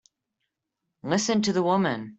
Listen 1.03 1.43
to 1.43 1.53
the 1.53 1.61
woman! 1.61 2.09